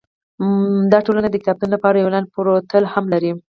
دا 0.91 0.99
ټولنه 1.05 1.27
د 1.29 1.35
کتابتون 1.41 1.69
لپاره 1.73 1.95
یو 1.97 2.07
انلاین 2.09 2.25
پورتل 2.33 2.83
هم 2.93 3.05
لري. 3.13 3.31